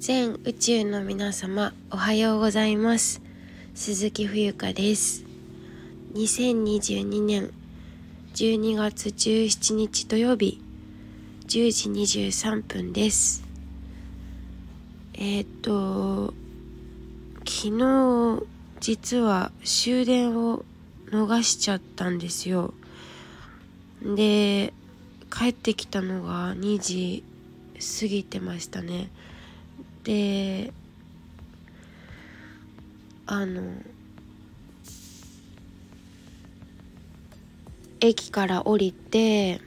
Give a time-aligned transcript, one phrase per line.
[0.00, 3.20] 全宇宙の皆様おはようございます。
[3.74, 5.26] 鈴木冬香です。
[6.14, 7.50] 2022年
[8.32, 10.58] 12月17日土曜日
[11.48, 13.44] 10時23分です。
[15.12, 16.32] えっ、と
[17.46, 18.42] 昨日
[18.80, 20.64] 実は終電を
[21.10, 22.72] 逃しちゃったんですよ。
[24.02, 24.72] で
[25.30, 27.22] 帰ってきたのが2時
[28.00, 29.10] 過ぎてましたね。
[30.04, 30.72] で
[33.26, 33.62] あの
[38.00, 39.60] 駅から降りて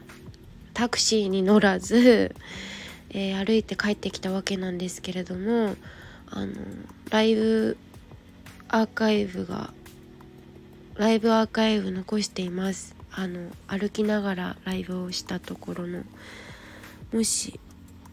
[0.74, 2.36] タクシーに乗らず、
[3.12, 5.76] えー、歩いて帰ってきたわけなんですけれども
[6.30, 6.54] あの
[7.12, 7.78] ライブ
[8.70, 9.72] アーカイブが
[10.96, 12.96] ライブアーカイブ残しています。
[13.16, 16.02] あの歩きながらライブをしたところの
[17.12, 17.60] もし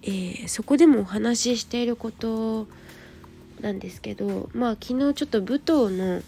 [0.03, 2.67] えー、そこでもお話ししていること
[3.61, 6.23] なんですけどまあ昨日ちょっと舞踏の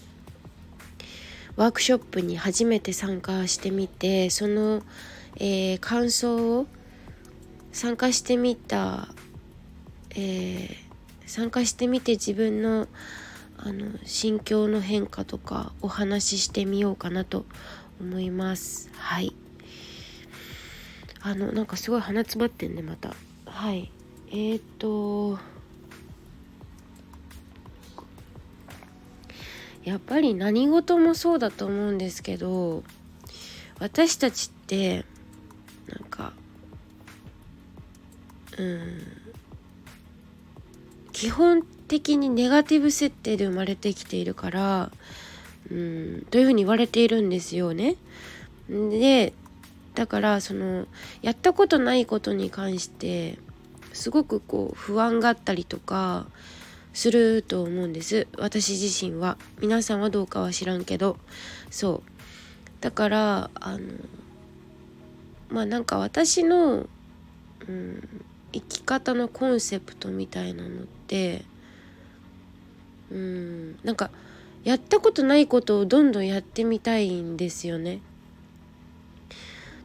[1.56, 4.82] ワークショップに初めて参加してみてその、
[5.36, 6.66] えー、感想を
[7.72, 9.08] 参加してみた、
[10.10, 10.76] えー、
[11.26, 12.88] 参加してみて自分の
[13.64, 17.44] あの心境の変化とかお話ししてみようかなと
[18.00, 18.90] 思います。
[18.96, 19.36] はい。
[21.20, 23.14] あのなんかすごい鼻詰まってんねまた。
[23.52, 23.92] はい
[24.30, 25.38] えー、っと
[29.84, 32.82] やっぱり何事もそうだと思うんですけど
[33.78, 35.04] 私たちって
[35.88, 36.32] なんか
[38.58, 39.02] うん
[41.12, 44.90] 基本的にネガティブ設定で生まれてきているから
[45.70, 47.96] うんというふうに言われているんですよね。
[48.68, 49.34] で
[49.94, 50.86] だからその
[51.20, 53.38] やったことないことに関して
[53.92, 56.26] すごくこう不安があったりとか
[56.92, 58.26] すると思うんです。
[58.38, 59.38] 私自身は。
[59.60, 61.16] 皆さんはどうかは知らんけど。
[61.70, 62.12] そう。
[62.80, 63.80] だからあの
[65.50, 66.86] まあなんか私の、
[67.68, 71.44] うん、生き方のコンセプトみたいなのって
[73.10, 74.10] うんなんか
[74.64, 78.00] やったことないことをどんどんやってみたいんですよね。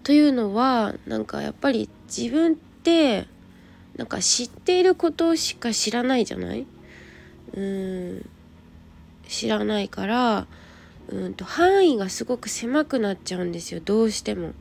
[0.07, 3.27] というのはなんかやっぱり自分って
[3.97, 6.65] なんか知っていることしか知らないじゃない？
[7.53, 8.29] うん。
[9.27, 10.47] 知らないから
[11.09, 14.53] うんと範囲がすごく狭くなっちゃうんですよどうしても。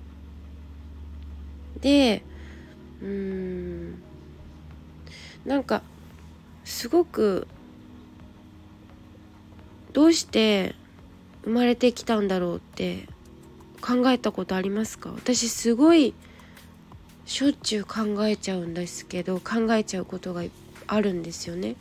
[1.81, 2.25] で
[3.01, 4.03] うん。
[5.45, 5.83] なんか
[6.65, 7.47] すごく
[9.93, 10.75] どうして
[11.45, 13.07] 生まれてきたんだろうって
[13.87, 15.11] 考えたことありますか？
[15.11, 16.13] 私すごい
[17.25, 20.43] しょっちゅう考えちゃうんですけど考えちゃうことが
[20.89, 21.77] あるんですよね。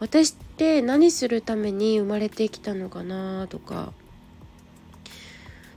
[0.00, 3.92] 私って何するために生まれてきたのかなとか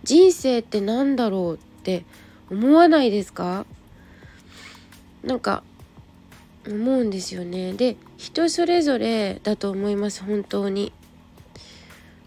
[0.03, 2.03] 人生って何だろうって
[2.49, 3.65] 思わないですか？
[5.23, 5.63] なんか
[6.67, 7.73] 思うんですよね。
[7.73, 10.91] で人それぞれだと思います本当に。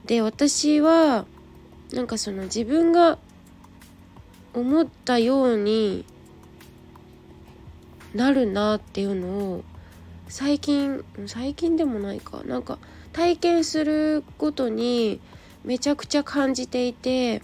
[0.06, 1.26] で私は
[1.92, 3.18] なんかその自分が
[4.54, 6.04] 思ったように
[8.14, 9.64] なるなっていうのを
[10.28, 12.42] 最近最近でもないか。
[12.44, 12.78] なんか
[13.12, 15.20] 体験することに
[15.64, 17.42] めちゃくちゃ感じていて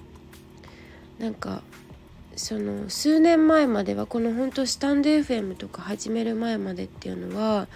[1.18, 1.62] なんか
[2.36, 7.66] その数年前まではこの本当スタンド FM とか始める前までっていうのは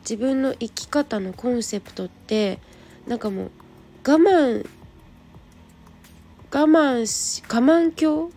[0.00, 2.58] 自分の生き方のコンセプトって
[3.06, 3.50] なんかもう
[4.06, 4.68] 我慢
[6.54, 8.30] 我慢し我慢鏡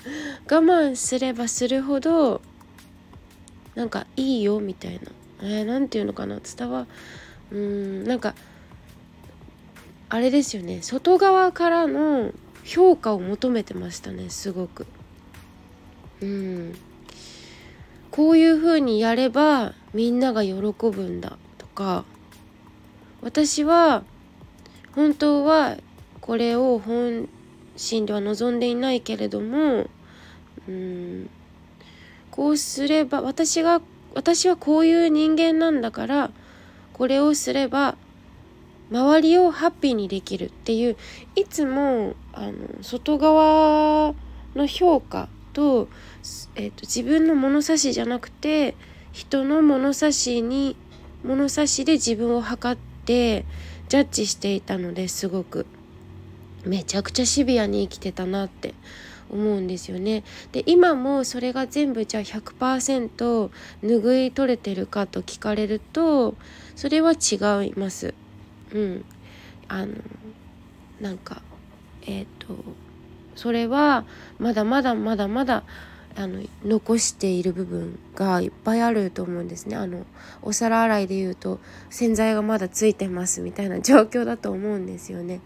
[0.48, 2.40] 我慢すればするほど
[3.74, 5.12] なんかいいよみたいな。
[5.42, 6.40] えー、ていうのかな？
[6.40, 6.86] 伝わ
[7.52, 8.34] うーんなんか
[10.08, 10.80] あれですよね。
[10.80, 12.32] 外側からの
[12.64, 14.86] 評価を求めてましたねすごく。
[16.22, 16.74] うん。
[18.10, 22.06] こういう風にやればみんなが喜ぶんだとか。
[23.20, 24.04] 私は
[24.94, 25.76] 本当は
[26.22, 27.28] これを本
[27.78, 29.86] 心では望んでいないけれども
[30.68, 31.30] うん
[32.30, 33.80] こうすれば私が
[34.14, 36.30] 私はこういう人間なんだから
[36.92, 37.96] これをすれば
[38.90, 40.96] 周りをハッピーにできるっていう
[41.36, 42.52] いつもあの
[42.82, 44.14] 外側
[44.54, 45.88] の評価と,、
[46.54, 48.76] えーと、自分の物差しじゃなくて
[49.12, 50.76] 人の物差しに
[51.24, 53.44] 物差しで自分を測って
[53.88, 55.66] ジャッジしていたのですごく。
[56.64, 58.74] めちゃくちゃシビアに生きてたなって
[59.30, 60.24] 思うんですよね。
[60.52, 63.50] で今もそれが全部じゃあ100%
[63.82, 66.34] 拭い取れてるかと聞かれると
[66.74, 68.14] それは違います。
[68.72, 69.04] うん、
[69.68, 69.94] あの
[71.00, 71.42] なんか
[72.02, 72.56] えっ、ー、と
[73.36, 74.04] それは
[74.38, 75.62] まだまだまだまだ
[76.16, 80.04] あの残している部分がいっぱいあると思うんですねあの
[80.42, 85.40] お皿洗いで言うと洗剤がまだついてますみたいな状況だと思うんですよね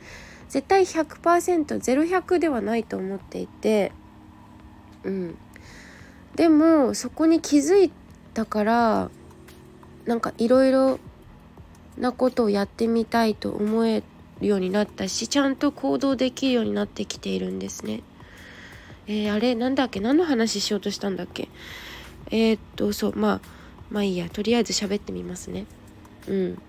[0.53, 3.91] 絶対 100%0100 ではないと思っていて。
[5.03, 5.39] うん。
[6.37, 7.91] でもそこに気づい
[8.35, 9.11] たから
[10.05, 10.99] なんかいろいろ
[11.97, 14.03] なことをやってみたいと思え
[14.41, 18.03] るようになったしちゃんと行動できるようになってきているんですね。
[19.07, 20.01] えー、あれなんだっけ？
[20.01, 21.49] 何の話しようとしたんだっけ？
[22.31, 23.41] えー、っとそうまあ
[23.91, 24.29] まあいいや。
[24.29, 25.65] とりあえず喋ってみますね。
[26.29, 26.63] うん。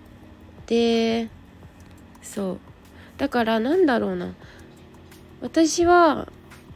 [0.67, 1.29] で
[2.21, 2.59] そう。
[3.17, 4.33] だからなんだろうな。
[5.41, 6.27] 私は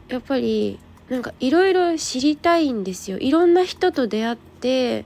[0.10, 0.80] やっぱり
[1.10, 3.18] なんかいろいろ知りたいんですよ。
[3.18, 5.06] いろんな人と出会って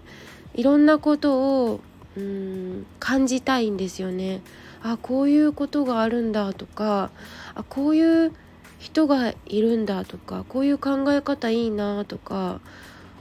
[0.53, 1.79] いろんなことを
[2.17, 4.41] うん感じたいんですよね。
[4.83, 7.11] あこういうことがあるんだとか
[7.53, 8.33] あこういう
[8.79, 12.59] 人がいるんだとかこういう考え方いいなとか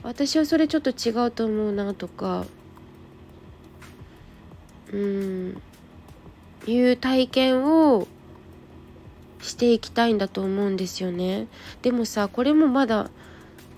[0.01, 2.45] 私はそれちょっと違うと思うなとか。
[4.91, 5.61] うん。
[6.67, 8.07] いう体験を
[9.41, 11.47] していきたいんだと思うんですよね。
[11.81, 13.09] でもさこれもまだ、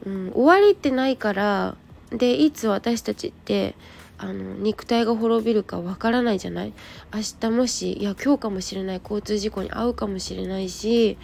[0.06, 1.78] うん、終わりってないから
[2.12, 3.76] でいつ私たちって
[4.18, 6.74] あの肉体が滅びるかわからないじゃない？
[7.14, 11.18] 明日もしいや今日かもしれない交通事故に遭うかもしれないし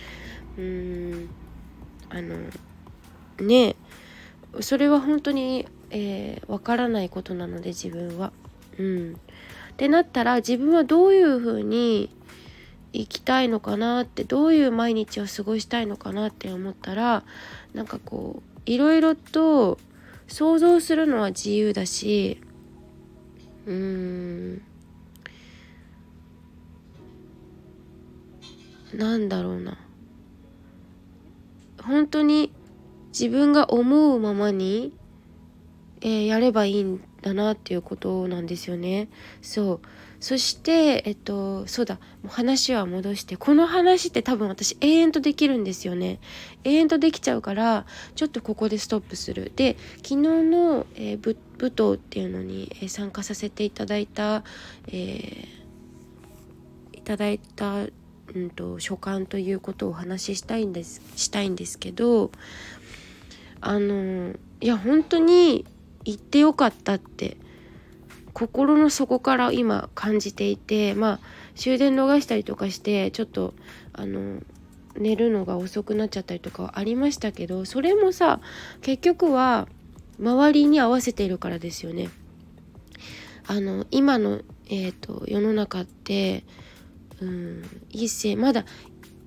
[0.57, 1.29] うーん
[2.09, 2.37] あの
[3.45, 3.75] ね
[4.61, 8.31] それは本当にえー、からないことなので自分は。
[8.77, 9.19] うん、
[9.79, 12.13] ってなったら自分はどういうふうに
[12.91, 17.23] 生きたいのかなってどういう毎日を過ごしたいのかなって思ったら
[17.73, 19.79] なんかこういろいろと
[20.27, 22.41] 想像するのは自由だし
[23.67, 24.61] うーん。
[28.93, 29.77] なんだろうな。
[31.81, 32.51] 本当に
[33.17, 34.91] 自分が思うままに、
[36.01, 39.09] えー、やればいいんだなっていうことなんですよね。
[39.41, 39.79] そう。
[40.19, 41.95] そしてえっとそうだ。
[41.95, 43.37] もう話は戻して。
[43.37, 46.19] この話って多分私永遠とできるんですよね。
[46.63, 47.85] 永遠とできちゃうから
[48.15, 49.51] ちょっとここでストップする。
[49.55, 54.43] で昨日の、えー、舞踏っていうのに、えー、参加させていただいた、
[54.87, 57.85] えー、いただいた
[58.35, 62.31] うんと、所感ということをお話ししたいんですしたいんですけど
[63.61, 65.65] あのいや本当に
[66.09, 67.37] 行ってよかったって
[68.33, 71.19] 心の底から今感じていてまあ
[71.55, 73.53] 終電逃したりとかしてちょっと
[73.93, 74.39] あの
[74.95, 78.39] 寝るのが遅くなっちゃったりとかはありましたけどそれもさ
[78.81, 79.67] 結局は
[80.19, 82.09] 周りに合わせているからですよね。
[83.47, 86.43] あの今の、えーと世の中って
[87.21, 88.65] うん一世まだ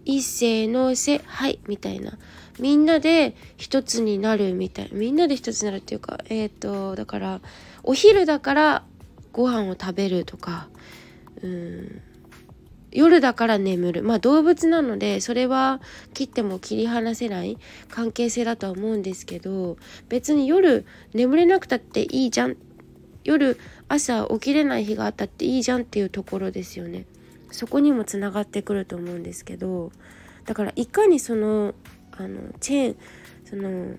[0.05, 2.19] 一世のせはいみたいな
[2.62, 7.41] みんなで一つになるみたいみんなで一つになるっていうかえっ、ー、とだから
[7.82, 8.85] お昼だから
[9.32, 10.69] ご飯を食べるとか
[11.43, 12.03] うん
[12.93, 15.81] 夜だから眠るまあ動物なのでそれは
[16.14, 17.59] 切っても切り離せない
[17.91, 19.76] 関係性だとは思うんですけど
[20.08, 22.56] 別に夜眠れなくたっていいじゃん
[23.25, 23.58] 夜
[23.89, 27.06] 朝起きれない日があったっていいじゃんっていうところですよね。
[27.51, 29.93] そこにもつながってくると思うんですけど
[30.46, 31.75] だからいかにその
[32.22, 32.96] あのチェーン
[33.44, 33.96] その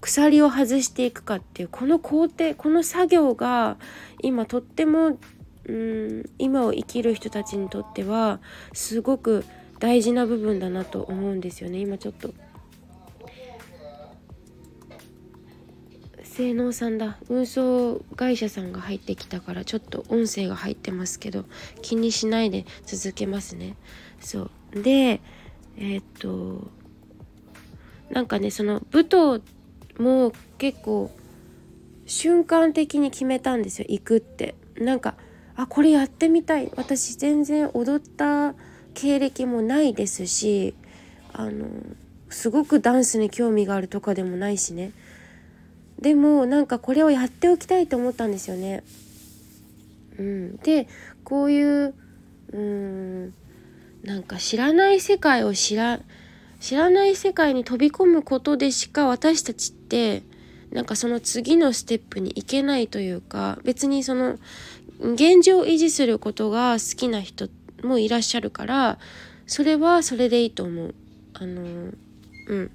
[0.00, 3.76] 鎖を外していくかっていうこの工程この作業が
[4.20, 5.18] 今とっても
[5.64, 8.40] うん今を生きる人たちにとっては
[8.72, 9.44] すごく
[9.78, 11.78] 大事な部分だなと思うんですよね。
[11.78, 12.32] 今ちょっと。
[16.22, 17.18] 性能さんだ。
[17.28, 21.44] 運送会社さんが入ってきたからちょっと音声が入ってますけど
[21.82, 23.76] 気にしないで続けますね。
[24.20, 24.82] そう。
[24.82, 25.20] で
[25.76, 26.70] えー、っと
[28.12, 29.42] なんかねその舞踏
[29.98, 31.10] も結構
[32.06, 34.54] 瞬間的に決めたんですよ行くって。
[34.78, 35.14] なんか
[35.56, 36.70] あこれやってみたい。
[36.76, 38.54] 私全然踊った
[38.94, 40.74] 経歴もないですし
[41.32, 41.66] あの
[42.28, 44.92] すごくダンスに興味があるとかでもないしね。
[45.98, 48.82] でもなんかこれをやっておきたいと思ったんですよね。
[50.18, 50.88] うん、で
[51.24, 51.94] こういう
[52.52, 53.34] うん
[54.02, 56.00] なんか知らない世界を知ら
[56.62, 60.22] 知らない世界に飛び込むことでしか私たちって
[60.70, 64.38] なんかその次のステップに行けないというか別にその
[65.00, 67.48] 現状を維持することが好きな人
[67.82, 69.00] もいらっしゃるから
[69.48, 70.94] それはそれでいいと思う。
[71.34, 71.62] あの
[72.46, 72.70] うん。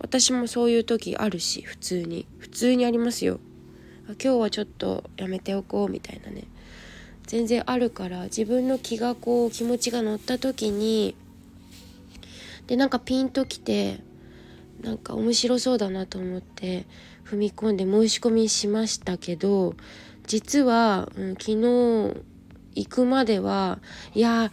[0.00, 2.26] 私もそういう時あるし普通に。
[2.38, 3.38] 普通にありますよ。
[4.08, 6.44] 今日はちょっとやめておこうみたいなね。
[7.28, 11.14] 全然あるから自分の気がこう気持ちが乗った時に
[12.66, 14.00] でなんかピンときて
[14.82, 16.86] なんか面白そうだなと思って
[17.24, 19.74] 踏み込んで申し込みしましたけど
[20.26, 22.22] 実は、うん、昨日
[22.74, 23.78] 行くまでは
[24.14, 24.50] いや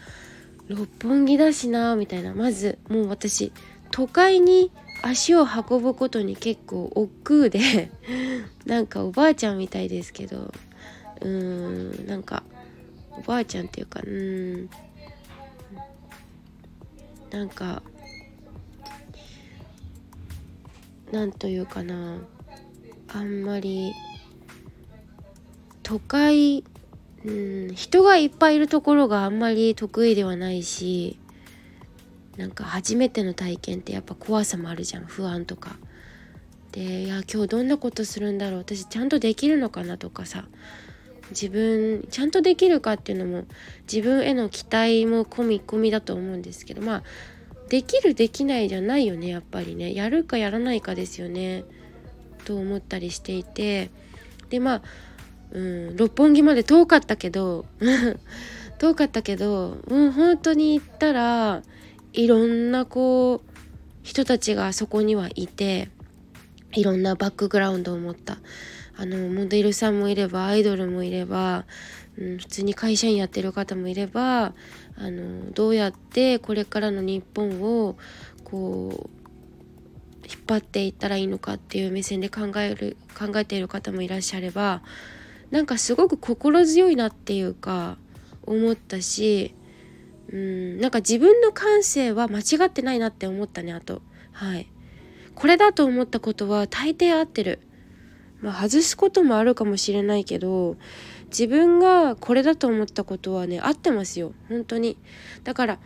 [0.67, 2.33] 六本木だしなみたいな。
[2.33, 3.51] まずもう私
[3.91, 7.91] 都会に足を運ぶことに結構億劫で
[8.65, 10.53] なんかおばあちゃんみたいですけど
[11.21, 12.43] うーんなんか
[13.09, 14.69] おばあちゃんっていうかうん
[17.31, 17.81] なんか
[21.11, 22.17] なんというかな
[23.09, 23.93] あんまり
[25.83, 26.63] 都会
[27.25, 31.19] うん人がいっぱいいるところがあんまり得意ではないし
[32.37, 35.77] なんか初めての体験ってやっぱ怖さもあるじゃん不安とか。
[36.71, 40.45] でいや今日どんなことするんだろう私ちゃんとできるのかなとかさ
[41.31, 43.43] 自分ちゃんとできるかっていうのも
[43.91, 47.03] 自分への期待も込み込みだと思うんですけどまあ
[47.71, 49.93] できるできないじゃないよねやっぱりね。
[49.93, 51.63] やるかやらないかですよね。
[52.43, 53.89] と思ったりしていて。
[54.49, 54.81] でまあ
[55.51, 57.65] うん六本木まで遠かったけど
[58.77, 61.63] 遠かったけどうん本当に行ったら
[62.11, 63.49] いろんなこう
[64.03, 65.87] 人たちがそこにはいて
[66.73, 68.39] いろんなバックグラウンドを持った。
[68.97, 71.65] あのモデルさんもいればアイドルもいれば、
[72.17, 74.53] うん、普通に会社員やってる方もいれば
[74.97, 77.97] あのどうやってこれからの日本を
[78.43, 84.81] こう引っ張っていったらいいのかっていう目線で考える考えている方もいらっしゃれば
[85.49, 87.97] なんかすごく心強いなっていうか
[88.43, 89.53] 思ったし
[90.31, 94.01] うんなんか自分の感性は間違ってないなって思ったねあと。
[94.31, 94.67] はい。
[95.35, 97.59] これだと思ったことは大抵合ってる。
[98.41, 100.75] まあ外すこともあるかもしれないけど
[101.27, 104.33] 自分がこれだと思ったことはね合ってますよ。
[104.49, 104.97] 本当に。
[105.43, 105.79] だから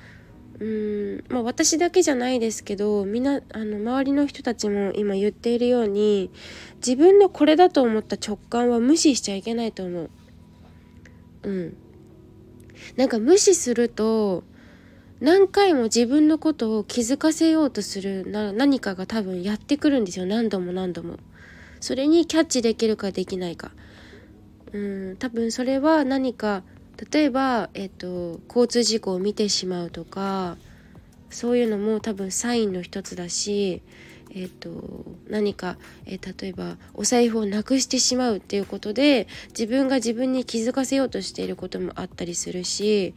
[0.59, 6.31] うーんまあ私だけじゃないですけどみんなあの周りの人たちも今言っているように
[6.77, 10.09] 自分のこれだと思った直感は無視しちゃいけないと思う。
[11.43, 11.77] うん。
[12.97, 14.43] なんか無視すると
[15.19, 20.25] 何回も自分のことを気づかせようとするな何かが多分やってくるんですよ。
[20.25, 21.17] 何度も何度も。
[21.85, 23.69] それにキャッチできるかできないか。
[24.73, 24.79] う
[25.13, 26.63] ん多分それは何か
[27.11, 30.57] 例えば、えっと、交通事故を見てしまうとか
[31.29, 33.83] そういうのも多分サインの一つだし、
[34.33, 35.77] えっと、何か、
[36.07, 43.13] え例えばお財布をなくしてしまうっていうことで自分が自分に気づかせようとしていることもあったりするし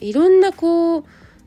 [0.00, 1.04] いろんなこう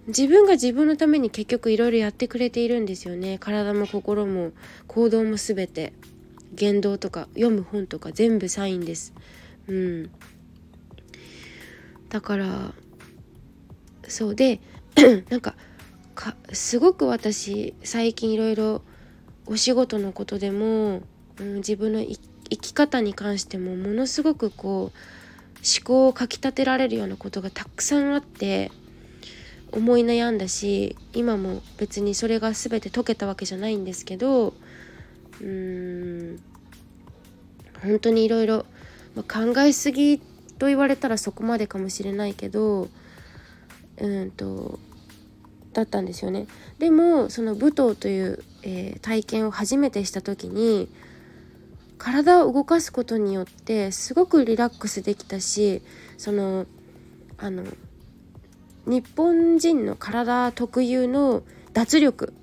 [0.07, 4.51] 自分が自分のために結局いろいろやってくれているんですよね体も心も
[4.87, 5.93] 行動も全て
[6.53, 9.13] 言動とか読む本とか全部サインです。
[9.67, 10.11] うん。
[12.09, 12.73] だから
[14.07, 14.35] そう。
[14.35, 14.59] で
[15.29, 15.55] なんか
[16.19, 18.81] かすごく私最近いろいろ
[19.45, 21.01] お仕事のことでも、
[21.39, 22.17] うん、自分の生
[22.57, 24.97] き方に関してもものすごくこう
[25.59, 28.71] 思考をかきたてられるようなことがたくさんあって
[29.71, 34.53] 思い悩んだし今も別にそれが全て解けたわけじゃないんですけど
[35.41, 36.39] うーん
[37.81, 38.65] 本当にいろいろ
[39.15, 40.19] 考えすぎ
[40.57, 42.89] と言われたらそこまでかもしれないけど
[43.97, 44.79] うんと
[45.73, 46.47] だったんですよね。
[46.79, 50.89] でもその舞踏という、えー、体験を初めてした時に
[51.97, 55.81] 体を動かすことによってすごくリラックスできたし
[56.17, 56.65] その
[57.37, 57.63] あの
[58.85, 61.43] 日本人の体特有の
[61.73, 62.33] 脱力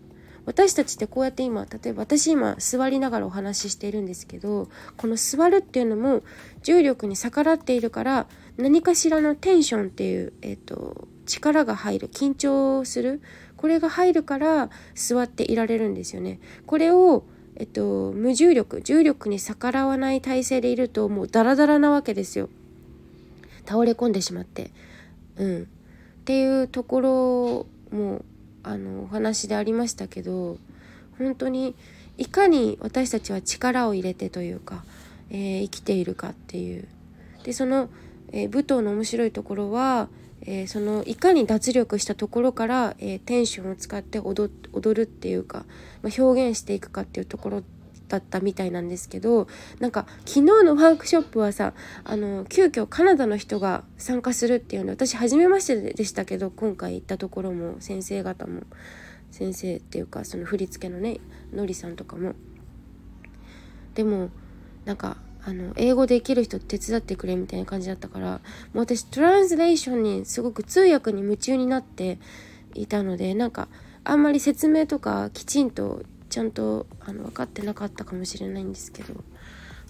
[0.47, 6.23] 私たちってこうやって今例えば私今座りながらお話ししているんですけどこの座るっていうのも
[6.63, 8.27] 重力に逆らっているから
[8.57, 13.21] 何かしらのテンションっていう、えーと、力が入る緊張する
[13.57, 16.41] これが入るから座っていられるんですよね。
[16.67, 17.25] これを
[17.59, 22.51] えっと、無重力重力に逆らわない体勢でいるともうダラダラなわけですよ。
[23.67, 24.71] 倒れ込んでしまって。
[25.37, 25.63] うん。
[25.63, 25.65] っ
[26.27, 28.25] ていうところも
[28.67, 30.59] あのお話でありましたけど
[31.19, 31.77] 本当に
[32.19, 34.85] いかに私たちは力を入れてというか、
[35.31, 36.89] えー、生きているかっていう。
[37.45, 37.89] でその、
[38.33, 40.09] えー、舞踏の面白いところは、
[40.43, 44.51] えー、そのいかに脱力したところから、えテンションを使って踊
[44.95, 45.65] るっていうか、
[46.03, 47.63] まあ、表現していくかっていうところ
[48.09, 49.49] だったみたいなんですけど
[49.81, 58.63] なんか昨日のワークショップはさあの急遽カナダの人が参加するっていうの私初めましてでしたけど今回行ったところも先生方も
[59.31, 61.19] 先生っていうかその振り付けのね
[61.53, 62.35] のりさんとかも。
[63.95, 64.29] でも
[64.85, 68.41] なんかあの英語できる人手伝ってくれみたいな感じだったからも
[68.75, 72.19] う私トランスレーションにすごく通訳に夢中になって
[72.75, 73.69] いたのでなんか
[74.05, 76.03] あんまり説明とかきちんと
[76.37, 79.15] ちゃんとあの分かってなかったかもしれないんですけど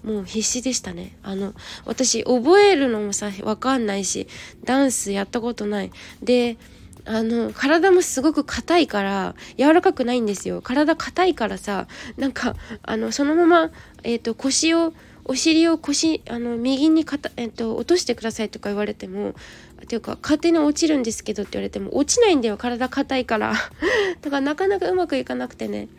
[0.05, 1.17] もう必死でしたね。
[1.21, 4.29] あの私覚えるのもさ分かんないし
[4.63, 5.91] ダンスやったことない。
[6.23, 6.55] で
[7.03, 10.61] あの体もすごく硬いから柔らかくないんですよ。
[10.61, 13.71] 体硬いからさなんかあのそのまま、
[14.03, 14.93] えーと腰を
[15.25, 19.33] お尻を腰あの右にかた、えっと、落としてくださいとか言われてもっ
[19.85, 22.55] ていうか勝手に落ちるんですけどって言われても落ちないんだよ。
[22.55, 23.53] 体硬いから。
[24.21, 25.89] だからなかなかうまくいかなくてね。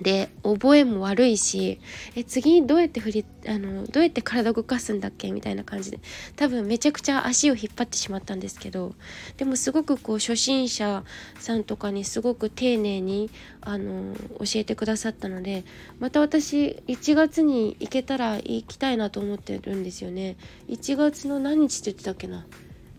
[0.00, 1.78] で覚えも悪いし
[2.16, 5.30] え次どうやって振りあのどうやって体動かすんだっけ？
[5.30, 6.00] みたいな感じで。
[6.34, 8.94] 多分めちゃくちゃ足を引っ張ってしまったんですけど
[9.36, 11.04] でもすごくこう初心者
[11.38, 15.64] さんとかにすごく丁寧にあの教えてくださったので
[16.00, 20.36] また私1月に行けたら行きたいなと思ってるんですよね。
[20.68, 22.44] 1月の何日って言ってたっけな？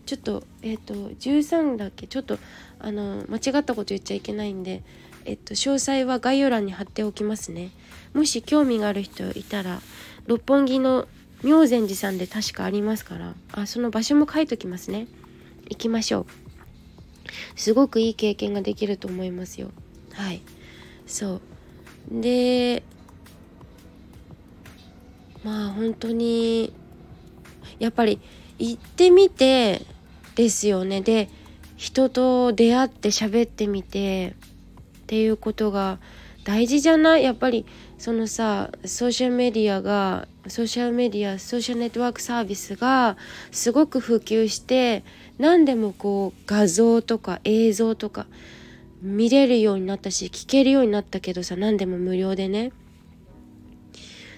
[0.06, 2.06] ちょっとえっ、ー、と13だっけ？
[2.06, 2.38] ちょっと
[2.78, 4.82] あの間違ったこと言っちゃいけないんで
[5.26, 7.70] えっと、詳細は概要欄に貼っておきますね。
[8.14, 9.82] もし興味がある人いたら、
[10.26, 11.08] 六本木の
[11.42, 15.08] 妙禅寺さんで確かありますから、あ、その場所も書いときますね。
[15.68, 16.26] 行きましょう。
[17.56, 19.72] すごくいい経験ができると思いますよ。
[20.12, 20.40] はい。
[21.06, 21.40] そ
[22.10, 22.20] う。
[22.22, 22.84] で、
[25.42, 26.72] まあ本当に、
[27.80, 28.20] やっぱり
[28.58, 29.82] 行ってみて
[30.36, 31.00] ですよね。
[31.00, 31.28] で、
[31.76, 34.34] 人と出会って喋ってみて、
[35.06, 36.00] っていうことが
[36.42, 37.22] 大事じゃない？
[37.22, 37.64] やっぱり
[37.96, 43.16] そのさソーシャルメディアがソーシャルメディアソーシャルネットワークサービスが
[43.52, 45.04] すごく普及して
[45.38, 48.26] 何でもこう画像とか映像とか
[49.00, 52.72] 見れるようになったし聞けるようになったけどさ何でも無料でね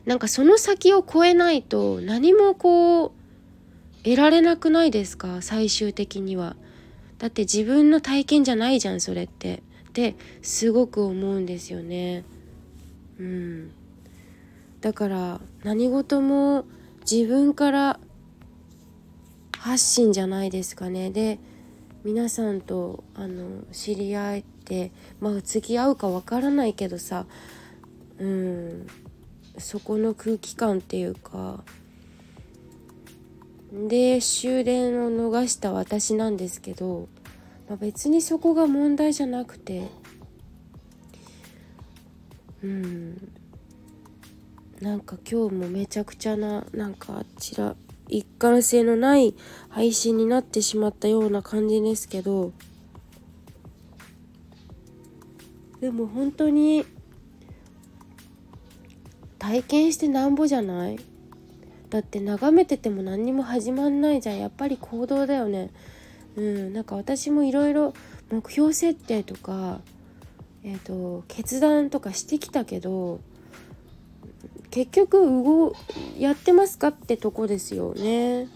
[0.05, 3.13] なんかその先を超えないと何もこう
[4.05, 5.41] 得られなくないですか？
[5.41, 6.57] 最終的には。
[7.19, 9.63] だって自分の体験じゃないじゃんそれって。
[9.89, 12.25] ってすごく思うんですよね。
[13.19, 13.71] うん、
[14.81, 16.65] だから何事も
[17.11, 18.01] 自分から
[19.59, 21.11] 発信じゃないですかね。
[21.11, 21.39] で
[22.05, 27.27] 皆さんとあの知り合えてまあ次会うかわからないけどさ
[28.19, 28.87] うん
[29.59, 31.65] そこの空気感っていうか
[33.73, 37.09] で終電を逃した私なんですけど
[37.69, 39.89] まあ、別にそこが問題じゃなくて。
[42.63, 43.33] うん。
[44.81, 47.75] なんか今日もめちゃくちゃななんかあちら
[48.09, 49.35] 一貫性のない
[49.69, 52.53] 配信になってしまったような感じですけど。
[55.81, 56.85] でも本当に
[59.39, 60.99] 体験してなんぼじゃない？
[61.91, 64.39] だって眺めてても何にも始まんないじゃん。
[64.39, 65.71] やっぱり行動だよね。
[66.39, 67.95] うん、なんか私もいろいろ
[68.31, 69.81] 目標設定とか、
[70.63, 73.21] えーと、決断とかしてきたけど
[74.71, 75.75] 結局動
[76.17, 78.47] やってますかってとこですよね。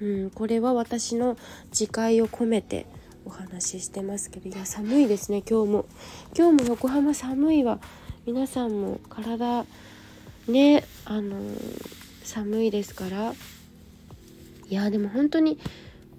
[0.00, 1.36] うん、これは私の
[1.70, 2.86] 自戒を込めて
[3.26, 5.86] お話ししてますけどいや寒いですね今日も。
[6.36, 7.80] 今日も横浜寒いわ。
[8.24, 9.66] 皆さんも体
[10.48, 11.36] ねあの
[12.22, 13.34] 寒いですから。
[14.70, 15.58] いやでも本当に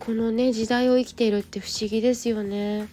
[0.05, 2.89] このね時代を生きているって不思議ですよね。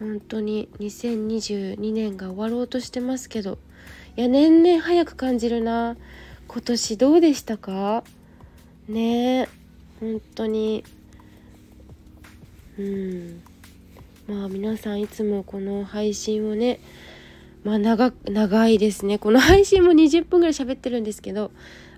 [0.00, 3.58] 本当に2022年が終わろうとしてますけど。
[4.16, 5.98] いや年々早く感じるな。
[6.48, 8.02] 今年どうでしたか？
[8.88, 9.46] ね
[10.00, 10.84] 本当に。
[12.78, 13.42] うん。
[14.26, 16.80] まあ皆さんいつもこの配信をね
[17.62, 19.18] まあ長長いですね。
[19.18, 21.50] この配信も20分ぐらい喋ってるんですけど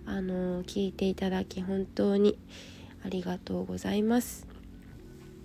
[0.07, 2.37] あの聞いていただき本当に
[3.05, 4.47] ありがとうございます。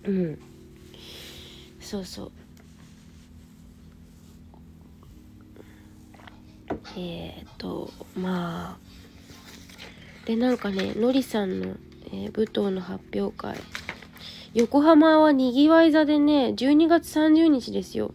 [0.05, 0.39] うん。
[1.79, 2.31] そうそう。
[6.97, 11.75] えっ、ー、とまあでなんかねのりさんの、
[12.07, 13.57] えー、舞踏の発表会。
[14.53, 18.11] 横浜はにぎわい座でね12月30日ですよ。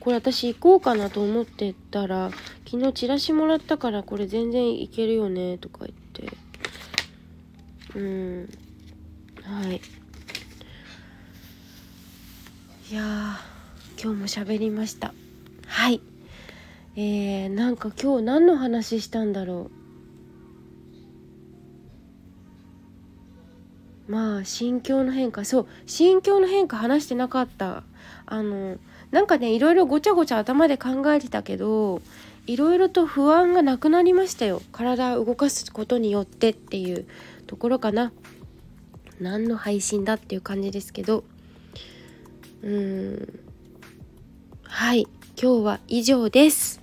[0.00, 2.30] これ私行こうかなと思ってたら
[2.64, 5.90] 昨日チラシもらったからこれ全然いけるよねとか言っ
[6.30, 6.36] て
[7.94, 8.48] うん。
[9.42, 9.80] はい。
[12.90, 13.38] いや
[14.02, 15.12] 今日も喋りました。
[15.66, 16.00] はい。
[16.96, 19.70] えー、なんか今日何の話したんだろ
[24.08, 24.12] う。
[24.12, 25.44] まあ心境の変化。
[25.44, 27.84] そう心境の変化話してなかった。
[28.26, 28.76] あの
[29.10, 32.00] なんかねいろいろごちゃごちゃ頭で考えてたけど
[32.46, 34.62] いろいろと不安がなくなりましたよ。
[34.72, 37.06] 体を動かすことによってっていう。
[37.50, 38.12] ところかな。
[39.20, 41.24] 何の配信だっていう感じですけど。
[42.62, 43.40] うーん。
[44.62, 45.08] はい。
[45.36, 46.80] 今日は以上です。